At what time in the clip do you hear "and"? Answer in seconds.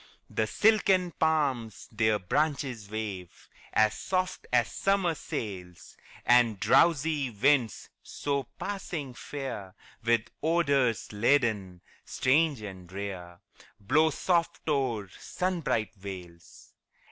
6.25-6.59, 12.63-12.91